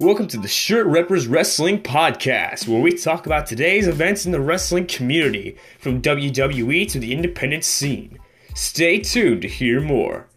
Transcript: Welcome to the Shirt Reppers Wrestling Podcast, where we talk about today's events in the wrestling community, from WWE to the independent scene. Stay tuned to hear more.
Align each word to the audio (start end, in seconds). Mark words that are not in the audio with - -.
Welcome 0.00 0.28
to 0.28 0.38
the 0.38 0.48
Shirt 0.48 0.86
Reppers 0.86 1.28
Wrestling 1.28 1.82
Podcast, 1.82 2.66
where 2.66 2.80
we 2.80 2.92
talk 2.92 3.26
about 3.26 3.44
today's 3.44 3.86
events 3.86 4.24
in 4.24 4.32
the 4.32 4.40
wrestling 4.40 4.86
community, 4.86 5.58
from 5.78 6.00
WWE 6.00 6.90
to 6.90 6.98
the 6.98 7.12
independent 7.12 7.64
scene. 7.64 8.18
Stay 8.54 9.00
tuned 9.00 9.42
to 9.42 9.48
hear 9.48 9.78
more. 9.78 10.29